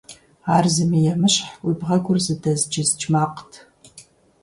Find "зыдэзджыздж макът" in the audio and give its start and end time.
2.25-3.51